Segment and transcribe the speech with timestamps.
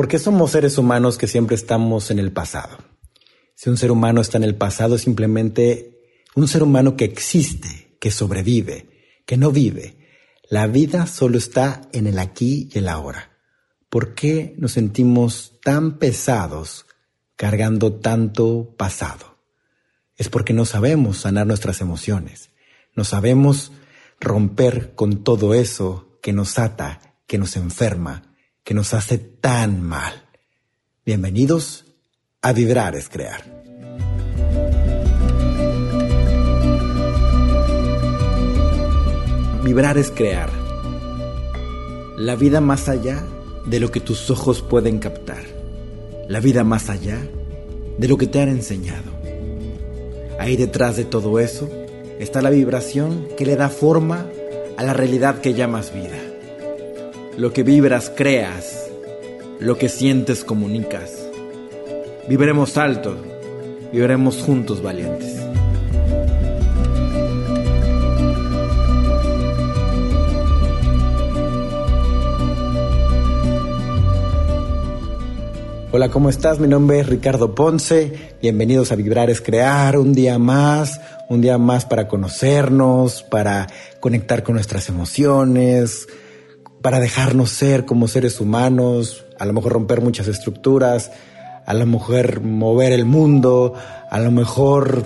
[0.00, 2.78] ¿Por qué somos seres humanos que siempre estamos en el pasado?
[3.54, 6.00] Si un ser humano está en el pasado es simplemente
[6.34, 9.98] un ser humano que existe, que sobrevive, que no vive.
[10.48, 13.36] La vida solo está en el aquí y el ahora.
[13.90, 16.86] ¿Por qué nos sentimos tan pesados
[17.36, 19.36] cargando tanto pasado?
[20.16, 22.52] Es porque no sabemos sanar nuestras emociones,
[22.96, 23.70] no sabemos
[24.18, 28.29] romper con todo eso que nos ata, que nos enferma,
[28.70, 30.12] que nos hace tan mal.
[31.04, 31.86] Bienvenidos
[32.40, 33.42] a Vibrar es Crear.
[39.64, 40.50] Vibrar es crear.
[42.16, 43.24] La vida más allá
[43.66, 45.42] de lo que tus ojos pueden captar.
[46.28, 47.18] La vida más allá
[47.98, 49.10] de lo que te han enseñado.
[50.38, 51.68] Ahí detrás de todo eso
[52.20, 54.28] está la vibración que le da forma
[54.76, 56.29] a la realidad que llamas vida.
[57.40, 58.90] Lo que vibras creas,
[59.60, 61.10] lo que sientes comunicas.
[62.28, 63.16] Viviremos alto,
[63.90, 65.40] viviremos juntos valientes.
[75.92, 76.58] Hola, ¿cómo estás?
[76.58, 78.12] Mi nombre es Ricardo Ponce.
[78.42, 79.96] Bienvenidos a Vibrar es Crear.
[79.96, 83.66] Un día más, un día más para conocernos, para
[83.98, 86.06] conectar con nuestras emociones,
[86.82, 91.12] para dejarnos ser como seres humanos, a lo mejor romper muchas estructuras,
[91.66, 93.74] a lo mejor mover el mundo,
[94.10, 95.04] a lo mejor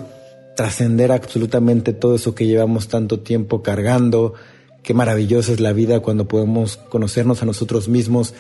[0.57, 4.35] trascender absolutamente todo eso que llevamos tanto tiempo cargando.
[4.83, 8.35] Qué maravillosa es la vida cuando podemos conocernos a nosotros mismos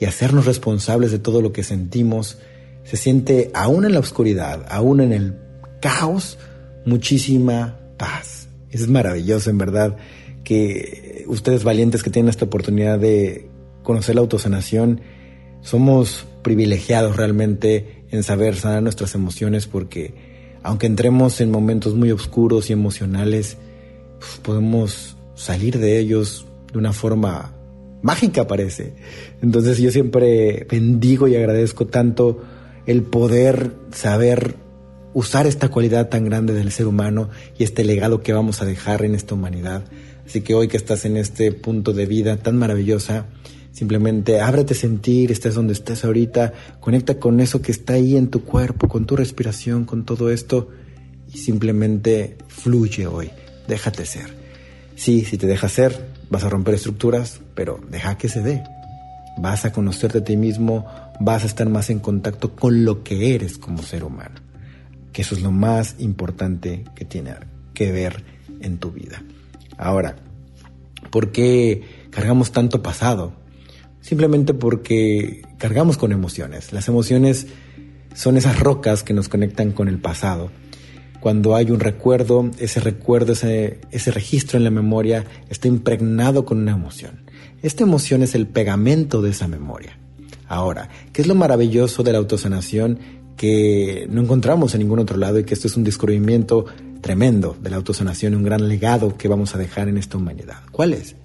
[0.00, 2.38] y hacernos responsables de todo lo que sentimos,
[2.84, 5.36] se siente aún en la oscuridad, aún en el
[5.80, 6.38] caos,
[6.84, 8.48] muchísima paz.
[8.70, 9.96] Es maravilloso, en verdad,
[10.44, 13.48] que ustedes valientes que tienen esta oportunidad de
[13.82, 15.00] conocer la autosanación,
[15.60, 20.14] somos privilegiados realmente en saber sanar nuestras emociones porque
[20.62, 23.56] aunque entremos en momentos muy oscuros y emocionales,
[24.18, 27.52] pues, podemos salir de ellos de una forma
[28.02, 28.94] mágica parece.
[29.42, 32.42] Entonces yo siempre bendigo y agradezco tanto
[32.86, 34.56] el poder saber
[35.14, 39.04] usar esta cualidad tan grande del ser humano y este legado que vamos a dejar
[39.04, 39.84] en esta humanidad.
[40.26, 43.26] Así que hoy que estás en este punto de vida tan maravillosa,
[43.72, 48.28] simplemente ábrete a sentir, estés donde estés ahorita, conecta con eso que está ahí en
[48.28, 50.68] tu cuerpo, con tu respiración, con todo esto
[51.32, 53.30] y simplemente fluye hoy,
[53.66, 54.42] déjate ser.
[54.94, 58.62] Sí, si te dejas ser, vas a romper estructuras, pero deja que se dé.
[59.38, 60.86] Vas a conocerte a ti mismo,
[61.18, 64.51] vas a estar más en contacto con lo que eres como ser humano.
[65.12, 67.34] Que eso es lo más importante que tiene
[67.74, 68.24] que ver
[68.60, 69.22] en tu vida.
[69.76, 70.16] Ahora,
[71.10, 73.34] ¿por qué cargamos tanto pasado?
[74.00, 76.72] Simplemente porque cargamos con emociones.
[76.72, 77.46] Las emociones
[78.14, 80.50] son esas rocas que nos conectan con el pasado
[81.22, 86.58] cuando hay un recuerdo, ese recuerdo, ese, ese registro en la memoria está impregnado con
[86.58, 87.22] una emoción.
[87.62, 89.96] Esta emoción es el pegamento de esa memoria.
[90.48, 92.98] Ahora, ¿qué es lo maravilloso de la autosanación
[93.36, 96.66] que no encontramos en ningún otro lado y que esto es un descubrimiento
[97.00, 100.58] tremendo de la autosanación, un gran legado que vamos a dejar en esta humanidad?
[100.70, 101.16] ¿Cuál es?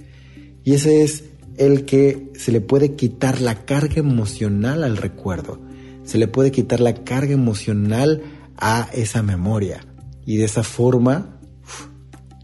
[0.63, 1.23] Y ese es
[1.57, 5.59] el que se le puede quitar la carga emocional al recuerdo,
[6.03, 8.21] se le puede quitar la carga emocional
[8.57, 9.85] a esa memoria.
[10.25, 11.39] Y de esa forma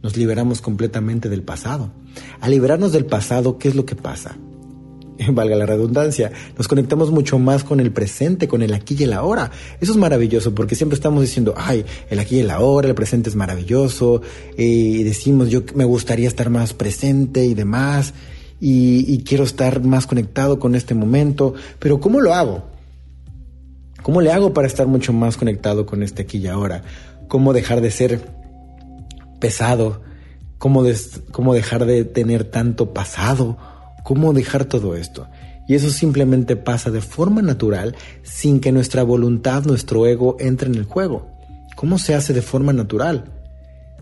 [0.02, 1.92] nos liberamos completamente del pasado.
[2.40, 4.38] Al liberarnos del pasado, ¿qué es lo que pasa?
[5.32, 9.14] Valga la redundancia, nos conectamos mucho más con el presente, con el aquí y el
[9.14, 9.52] ahora.
[9.80, 13.30] Eso es maravilloso porque siempre estamos diciendo, ay, el aquí y el ahora, el presente
[13.30, 14.22] es maravilloso,
[14.58, 18.14] y decimos, yo me gustaría estar más presente y demás,
[18.60, 22.64] y, y quiero estar más conectado con este momento, pero ¿cómo lo hago?
[24.02, 26.84] ¿Cómo le hago para estar mucho más conectado con este aquí y ahora?
[27.30, 28.22] ¿Cómo dejar de ser
[29.40, 30.02] pesado?
[30.58, 30.84] ¿Cómo,
[31.32, 33.58] cómo dejar de tener tanto pasado?
[34.04, 35.28] ¿Cómo dejar todo esto?
[35.68, 40.76] Y eso simplemente pasa de forma natural sin que nuestra voluntad, nuestro ego entre en
[40.76, 41.32] el juego.
[41.76, 43.32] ¿Cómo se hace de forma natural?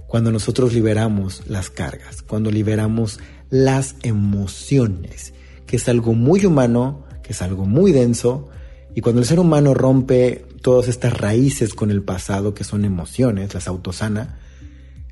[0.07, 5.33] Cuando nosotros liberamos las cargas, cuando liberamos las emociones,
[5.67, 8.49] que es algo muy humano, que es algo muy denso,
[8.95, 13.53] y cuando el ser humano rompe todas estas raíces con el pasado, que son emociones,
[13.53, 14.39] las autosana,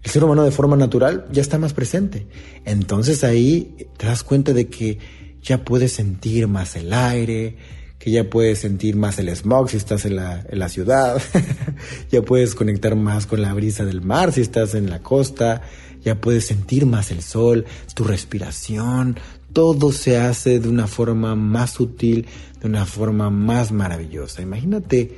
[0.04, 2.28] el ser humano de forma natural ya está más presente.
[2.66, 5.00] Entonces ahí te das cuenta de que
[5.42, 7.58] ya puedes sentir más el aire,
[7.98, 11.22] que ya puedes sentir más el smog si estás en la, en la ciudad,
[12.12, 15.62] ya puedes conectar más con la brisa del mar si estás en la costa,
[16.02, 19.18] ya puedes sentir más el sol, tu respiración,
[19.52, 22.26] todo se hace de una forma más sutil,
[22.62, 24.42] de una forma más maravillosa.
[24.42, 25.12] Imagínate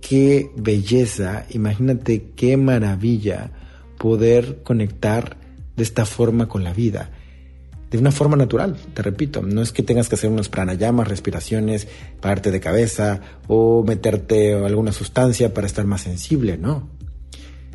[0.00, 3.50] qué belleza, imagínate qué maravilla
[4.00, 5.36] poder conectar
[5.76, 7.10] de esta forma con la vida.
[7.90, 11.86] De una forma natural, te repito, no es que tengas que hacer unos pranayamas, respiraciones,
[12.20, 16.88] parte de cabeza o meterte alguna sustancia para estar más sensible, no.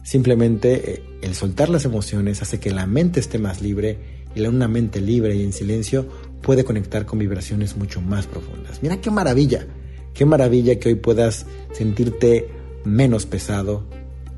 [0.03, 4.67] Simplemente eh, el soltar las emociones hace que la mente esté más libre y una
[4.67, 6.09] mente libre y en silencio
[6.41, 8.81] puede conectar con vibraciones mucho más profundas.
[8.81, 9.67] Mira qué maravilla,
[10.15, 12.49] qué maravilla que hoy puedas sentirte
[12.83, 13.87] menos pesado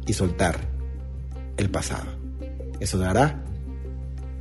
[0.05, 0.76] y soltar
[1.57, 2.07] el pasado.
[2.79, 3.43] Eso dará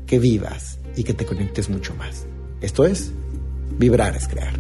[0.06, 2.26] que vivas y que te conectes mucho más.
[2.60, 3.12] Esto es,
[3.78, 4.54] vibrar es crear.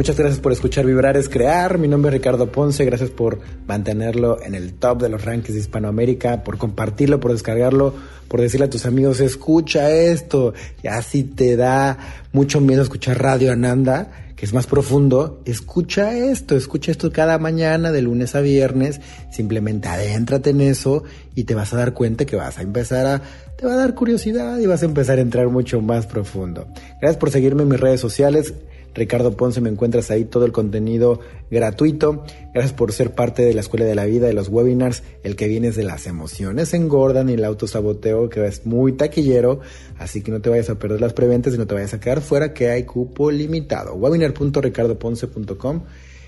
[0.00, 1.76] Muchas gracias por escuchar Vibrar es Crear.
[1.76, 2.86] Mi nombre es Ricardo Ponce.
[2.86, 7.92] Gracias por mantenerlo en el top de los rankings de Hispanoamérica, por compartirlo, por descargarlo,
[8.26, 10.54] por decirle a tus amigos, escucha esto.
[10.82, 11.98] Y así te da
[12.32, 15.42] mucho miedo escuchar Radio Ananda, que es más profundo.
[15.44, 19.02] Escucha esto, escucha esto cada mañana, de lunes a viernes.
[19.30, 21.04] Simplemente adéntrate en eso
[21.34, 23.22] y te vas a dar cuenta que vas a empezar a
[23.58, 26.66] te va a dar curiosidad y vas a empezar a entrar mucho más profundo.
[27.02, 28.54] Gracias por seguirme en mis redes sociales.
[28.94, 31.20] Ricardo Ponce, me encuentras ahí todo el contenido
[31.50, 32.24] gratuito.
[32.52, 35.02] Gracias por ser parte de la Escuela de la Vida, de los webinars.
[35.22, 39.60] El que viene es de las emociones engordan y el autosaboteo, que es muy taquillero.
[39.98, 42.20] Así que no te vayas a perder las preventas y no te vayas a quedar
[42.20, 43.94] fuera, que hay cupo limitado.
[43.94, 45.82] webinar.ricardoponce.com.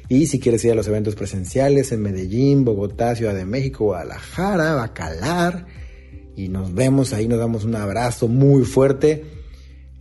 [0.08, 4.74] Y si quieres ir a los eventos presenciales en Medellín, Bogotá, Ciudad de México, Guadalajara,
[4.74, 5.66] Bacalar,
[6.36, 9.41] y nos vemos ahí, nos damos un abrazo muy fuerte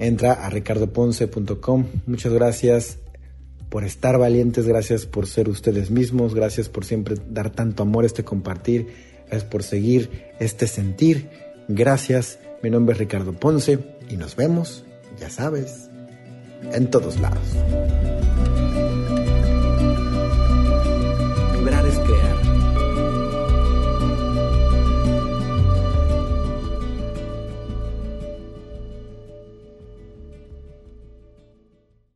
[0.01, 1.85] entra a ricardoponce.com.
[2.07, 2.97] Muchas gracias
[3.69, 8.25] por estar valientes, gracias por ser ustedes mismos, gracias por siempre dar tanto amor, este
[8.25, 8.87] compartir,
[9.27, 10.09] gracias por seguir
[10.39, 11.29] este sentir.
[11.69, 14.83] Gracias, mi nombre es Ricardo Ponce y nos vemos,
[15.19, 15.89] ya sabes,
[16.73, 18.20] en todos lados.